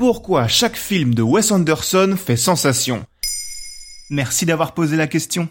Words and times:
Pourquoi 0.00 0.48
chaque 0.48 0.78
film 0.78 1.14
de 1.14 1.20
Wes 1.20 1.52
Anderson 1.52 2.14
fait 2.16 2.38
sensation 2.38 3.04
Merci 4.08 4.46
d'avoir 4.46 4.72
posé 4.72 4.96
la 4.96 5.06
question. 5.06 5.50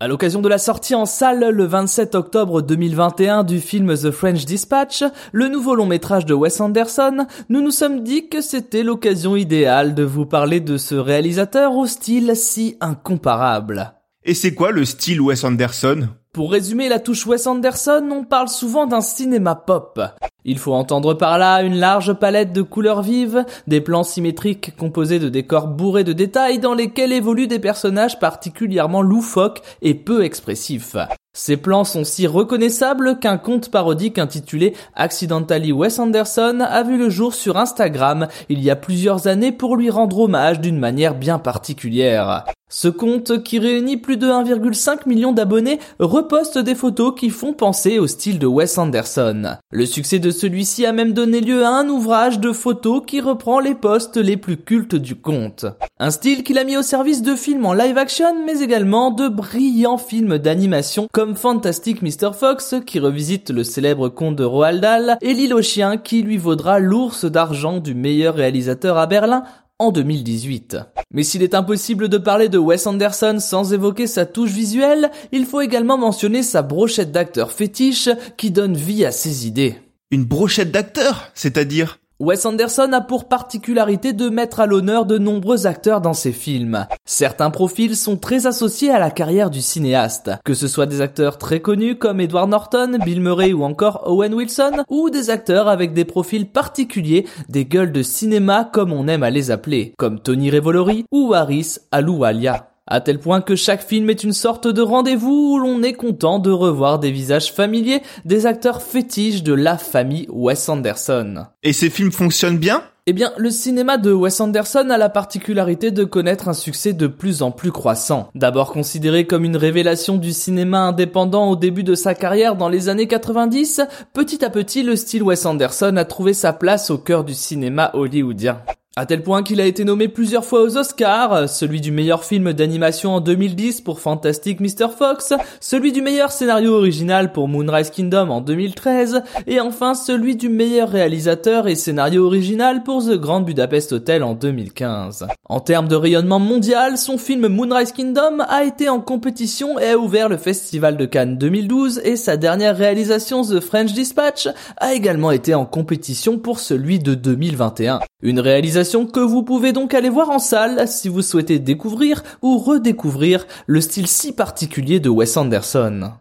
À 0.00 0.08
l'occasion 0.08 0.40
de 0.40 0.48
la 0.48 0.56
sortie 0.56 0.94
en 0.94 1.04
salle 1.04 1.50
le 1.50 1.66
27 1.66 2.14
octobre 2.14 2.62
2021 2.62 3.44
du 3.44 3.60
film 3.60 3.94
The 3.94 4.10
French 4.10 4.46
Dispatch, 4.46 5.04
le 5.32 5.48
nouveau 5.48 5.74
long 5.74 5.84
métrage 5.84 6.24
de 6.24 6.32
Wes 6.32 6.58
Anderson, 6.62 7.26
nous 7.50 7.60
nous 7.60 7.70
sommes 7.70 8.02
dit 8.02 8.30
que 8.30 8.40
c'était 8.40 8.82
l'occasion 8.82 9.36
idéale 9.36 9.94
de 9.94 10.04
vous 10.04 10.24
parler 10.24 10.60
de 10.60 10.78
ce 10.78 10.94
réalisateur 10.94 11.76
au 11.76 11.84
style 11.84 12.32
si 12.34 12.78
incomparable. 12.80 13.92
Et 14.24 14.32
c'est 14.32 14.54
quoi 14.54 14.70
le 14.70 14.86
style 14.86 15.20
Wes 15.20 15.44
Anderson? 15.44 16.08
Pour 16.32 16.52
résumer 16.52 16.88
la 16.88 16.98
touche 16.98 17.26
Wes 17.26 17.46
Anderson, 17.46 18.08
on 18.10 18.24
parle 18.24 18.48
souvent 18.48 18.86
d'un 18.86 19.02
cinéma 19.02 19.54
pop. 19.54 20.00
Il 20.44 20.58
faut 20.58 20.72
entendre 20.72 21.14
par 21.14 21.38
là 21.38 21.62
une 21.62 21.76
large 21.76 22.14
palette 22.14 22.52
de 22.52 22.62
couleurs 22.62 23.02
vives, 23.02 23.44
des 23.66 23.80
plans 23.80 24.02
symétriques 24.02 24.76
composés 24.76 25.18
de 25.18 25.28
décors 25.28 25.68
bourrés 25.68 26.04
de 26.04 26.12
détails 26.12 26.58
dans 26.58 26.74
lesquels 26.74 27.12
évoluent 27.12 27.46
des 27.46 27.60
personnages 27.60 28.18
particulièrement 28.18 29.02
loufoques 29.02 29.62
et 29.82 29.94
peu 29.94 30.24
expressifs. 30.24 30.96
Ces 31.34 31.56
plans 31.56 31.84
sont 31.84 32.04
si 32.04 32.26
reconnaissables 32.26 33.18
qu'un 33.18 33.38
conte 33.38 33.70
parodique 33.70 34.18
intitulé 34.18 34.74
Accidentally 34.94 35.72
Wes 35.72 35.98
Anderson 35.98 36.58
a 36.60 36.82
vu 36.82 36.98
le 36.98 37.08
jour 37.08 37.32
sur 37.32 37.56
Instagram 37.56 38.28
il 38.50 38.60
y 38.62 38.70
a 38.70 38.76
plusieurs 38.76 39.28
années 39.28 39.52
pour 39.52 39.76
lui 39.76 39.88
rendre 39.88 40.18
hommage 40.18 40.60
d'une 40.60 40.78
manière 40.78 41.14
bien 41.14 41.38
particulière. 41.38 42.44
Ce 42.74 42.88
compte, 42.88 43.42
qui 43.42 43.58
réunit 43.58 43.98
plus 43.98 44.16
de 44.16 44.26
1,5 44.26 45.06
million 45.06 45.32
d'abonnés, 45.32 45.78
reposte 45.98 46.56
des 46.56 46.74
photos 46.74 47.12
qui 47.14 47.28
font 47.28 47.52
penser 47.52 47.98
au 47.98 48.06
style 48.06 48.38
de 48.38 48.46
Wes 48.46 48.78
Anderson. 48.78 49.58
Le 49.70 49.84
succès 49.84 50.18
de 50.18 50.30
celui-ci 50.30 50.86
a 50.86 50.92
même 50.92 51.12
donné 51.12 51.42
lieu 51.42 51.66
à 51.66 51.68
un 51.68 51.86
ouvrage 51.90 52.40
de 52.40 52.50
photos 52.50 53.02
qui 53.06 53.20
reprend 53.20 53.60
les 53.60 53.74
posts 53.74 54.16
les 54.16 54.38
plus 54.38 54.56
cultes 54.56 54.94
du 54.94 55.16
compte. 55.16 55.66
Un 55.98 56.10
style 56.10 56.44
qu'il 56.44 56.56
a 56.56 56.64
mis 56.64 56.78
au 56.78 56.82
service 56.82 57.20
de 57.20 57.34
films 57.34 57.66
en 57.66 57.74
live 57.74 57.98
action, 57.98 58.42
mais 58.46 58.60
également 58.60 59.10
de 59.10 59.28
brillants 59.28 59.98
films 59.98 60.38
d'animation 60.38 61.08
comme 61.12 61.36
Fantastic 61.36 62.00
Mr. 62.00 62.32
Fox 62.32 62.76
qui 62.86 63.00
revisite 63.00 63.50
le 63.50 63.64
célèbre 63.64 64.08
conte 64.08 64.36
de 64.36 64.44
Roald 64.44 64.80
Dahl 64.80 65.18
et 65.20 65.34
L'île 65.34 65.52
aux 65.52 65.60
chiens 65.60 65.98
qui 65.98 66.22
lui 66.22 66.38
vaudra 66.38 66.78
l'ours 66.78 67.26
d'argent 67.26 67.80
du 67.80 67.94
meilleur 67.94 68.34
réalisateur 68.34 68.96
à 68.96 69.06
Berlin 69.06 69.44
en 69.82 69.90
2018. 69.90 70.76
Mais 71.12 71.24
s'il 71.24 71.42
est 71.42 71.54
impossible 71.54 72.08
de 72.08 72.18
parler 72.18 72.48
de 72.48 72.58
Wes 72.58 72.86
Anderson 72.86 73.38
sans 73.40 73.72
évoquer 73.72 74.06
sa 74.06 74.26
touche 74.26 74.52
visuelle, 74.52 75.10
il 75.32 75.44
faut 75.44 75.60
également 75.60 75.98
mentionner 75.98 76.44
sa 76.44 76.62
brochette 76.62 77.10
d'acteur 77.10 77.50
fétiche 77.50 78.08
qui 78.36 78.52
donne 78.52 78.76
vie 78.76 79.04
à 79.04 79.10
ses 79.10 79.46
idées. 79.46 79.74
Une 80.12 80.24
brochette 80.24 80.70
d'acteurs, 80.70 81.30
c'est-à-dire? 81.34 81.98
Wes 82.22 82.46
Anderson 82.46 82.92
a 82.92 83.00
pour 83.00 83.24
particularité 83.24 84.12
de 84.12 84.28
mettre 84.28 84.60
à 84.60 84.66
l'honneur 84.66 85.06
de 85.06 85.18
nombreux 85.18 85.66
acteurs 85.66 86.00
dans 86.00 86.12
ses 86.12 86.30
films. 86.30 86.86
Certains 87.04 87.50
profils 87.50 87.96
sont 87.96 88.16
très 88.16 88.46
associés 88.46 88.92
à 88.92 89.00
la 89.00 89.10
carrière 89.10 89.50
du 89.50 89.60
cinéaste, 89.60 90.30
que 90.44 90.54
ce 90.54 90.68
soit 90.68 90.86
des 90.86 91.00
acteurs 91.00 91.36
très 91.36 91.58
connus 91.58 91.98
comme 91.98 92.20
Edward 92.20 92.48
Norton, 92.48 92.96
Bill 93.04 93.20
Murray 93.20 93.52
ou 93.52 93.64
encore 93.64 94.04
Owen 94.06 94.34
Wilson, 94.34 94.84
ou 94.88 95.10
des 95.10 95.30
acteurs 95.30 95.66
avec 95.66 95.94
des 95.94 96.04
profils 96.04 96.48
particuliers, 96.48 97.26
des 97.48 97.64
gueules 97.64 97.90
de 97.90 98.02
cinéma 98.02 98.70
comme 98.72 98.92
on 98.92 99.08
aime 99.08 99.24
à 99.24 99.30
les 99.30 99.50
appeler, 99.50 99.92
comme 99.98 100.20
Tony 100.20 100.48
Revolori 100.48 101.04
ou 101.10 101.34
Harris 101.34 101.78
Aloualia. 101.90 102.71
À 102.88 103.00
tel 103.00 103.20
point 103.20 103.40
que 103.40 103.54
chaque 103.54 103.86
film 103.86 104.10
est 104.10 104.24
une 104.24 104.32
sorte 104.32 104.66
de 104.66 104.82
rendez-vous 104.82 105.52
où 105.52 105.58
l'on 105.58 105.84
est 105.84 105.92
content 105.92 106.40
de 106.40 106.50
revoir 106.50 106.98
des 106.98 107.12
visages 107.12 107.52
familiers 107.52 108.02
des 108.24 108.44
acteurs 108.44 108.82
fétiches 108.82 109.44
de 109.44 109.54
la 109.54 109.78
famille 109.78 110.26
Wes 110.28 110.68
Anderson. 110.68 111.46
Et 111.62 111.72
ces 111.72 111.90
films 111.90 112.10
fonctionnent 112.10 112.58
bien? 112.58 112.82
Eh 113.06 113.12
bien, 113.12 113.32
le 113.36 113.50
cinéma 113.50 113.98
de 113.98 114.12
Wes 114.12 114.40
Anderson 114.40 114.90
a 114.90 114.98
la 114.98 115.08
particularité 115.08 115.92
de 115.92 116.02
connaître 116.02 116.48
un 116.48 116.54
succès 116.54 116.92
de 116.92 117.06
plus 117.06 117.42
en 117.42 117.52
plus 117.52 117.70
croissant. 117.70 118.30
D'abord 118.34 118.72
considéré 118.72 119.26
comme 119.28 119.44
une 119.44 119.56
révélation 119.56 120.16
du 120.16 120.32
cinéma 120.32 120.80
indépendant 120.80 121.50
au 121.50 121.56
début 121.56 121.84
de 121.84 121.94
sa 121.94 122.14
carrière 122.14 122.56
dans 122.56 122.68
les 122.68 122.88
années 122.88 123.08
90, 123.08 123.80
petit 124.12 124.44
à 124.44 124.50
petit 124.50 124.82
le 124.82 124.96
style 124.96 125.22
Wes 125.22 125.46
Anderson 125.46 125.96
a 125.96 126.04
trouvé 126.04 126.34
sa 126.34 126.52
place 126.52 126.90
au 126.90 126.98
cœur 126.98 127.22
du 127.22 127.34
cinéma 127.34 127.90
hollywoodien. 127.94 128.58
À 128.94 129.06
tel 129.06 129.22
point 129.22 129.42
qu'il 129.42 129.58
a 129.62 129.64
été 129.64 129.84
nommé 129.84 130.06
plusieurs 130.06 130.44
fois 130.44 130.60
aux 130.60 130.76
Oscars, 130.76 131.48
celui 131.48 131.80
du 131.80 131.90
meilleur 131.90 132.24
film 132.24 132.52
d'animation 132.52 133.14
en 133.14 133.20
2010 133.22 133.80
pour 133.80 134.00
Fantastic 134.00 134.60
Mr. 134.60 134.88
Fox, 134.94 135.32
celui 135.60 135.92
du 135.92 136.02
meilleur 136.02 136.30
scénario 136.30 136.74
original 136.74 137.32
pour 137.32 137.48
Moonrise 137.48 137.88
Kingdom 137.88 138.28
en 138.28 138.42
2013, 138.42 139.22
et 139.46 139.60
enfin 139.60 139.94
celui 139.94 140.36
du 140.36 140.50
meilleur 140.50 140.90
réalisateur 140.90 141.68
et 141.68 141.74
scénario 141.74 142.26
original 142.26 142.82
pour 142.82 143.02
The 143.02 143.16
Grand 143.16 143.40
Budapest 143.40 143.94
Hotel 143.94 144.22
en 144.22 144.34
2015. 144.34 145.26
En 145.48 145.60
termes 145.60 145.88
de 145.88 145.96
rayonnement 145.96 146.38
mondial, 146.38 146.98
son 146.98 147.16
film 147.16 147.48
Moonrise 147.48 147.92
Kingdom 147.92 148.40
a 148.46 148.62
été 148.62 148.90
en 148.90 149.00
compétition 149.00 149.78
et 149.78 149.92
a 149.92 149.98
ouvert 149.98 150.28
le 150.28 150.36
Festival 150.36 150.98
de 150.98 151.06
Cannes 151.06 151.38
2012 151.38 152.02
et 152.04 152.16
sa 152.16 152.36
dernière 152.36 152.76
réalisation 152.76 153.40
The 153.42 153.60
French 153.60 153.94
Dispatch 153.94 154.48
a 154.76 154.92
également 154.92 155.30
été 155.30 155.54
en 155.54 155.64
compétition 155.64 156.36
pour 156.38 156.58
celui 156.58 156.98
de 156.98 157.14
2021. 157.14 158.00
Une 158.20 158.38
réalisation 158.38 158.81
que 158.84 159.20
vous 159.20 159.42
pouvez 159.42 159.72
donc 159.72 159.94
aller 159.94 160.08
voir 160.08 160.30
en 160.30 160.38
salle 160.38 160.88
si 160.88 161.08
vous 161.08 161.22
souhaitez 161.22 161.58
découvrir 161.58 162.22
ou 162.42 162.58
redécouvrir 162.58 163.46
le 163.66 163.80
style 163.80 164.06
si 164.06 164.32
particulier 164.32 165.00
de 165.00 165.08
Wes 165.08 165.36
Anderson. 165.36 166.12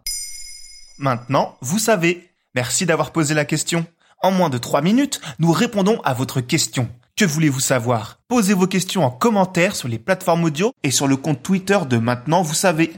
Maintenant, 0.97 1.55
vous 1.61 1.79
savez. 1.79 2.29
Merci 2.53 2.85
d'avoir 2.85 3.11
posé 3.11 3.33
la 3.33 3.45
question. 3.45 3.85
En 4.21 4.31
moins 4.31 4.49
de 4.49 4.57
3 4.57 4.81
minutes, 4.81 5.19
nous 5.39 5.51
répondons 5.51 5.99
à 6.03 6.13
votre 6.13 6.41
question. 6.41 6.89
Que 7.17 7.25
voulez-vous 7.25 7.59
savoir? 7.59 8.19
Posez 8.27 8.53
vos 8.53 8.67
questions 8.67 9.03
en 9.03 9.11
commentaire 9.11 9.75
sur 9.75 9.87
les 9.87 9.99
plateformes 9.99 10.43
audio 10.43 10.71
et 10.83 10.91
sur 10.91 11.07
le 11.07 11.17
compte 11.17 11.43
Twitter 11.43 11.79
de 11.89 11.97
Maintenant, 11.97 12.41
vous 12.41 12.53
savez. 12.53 12.93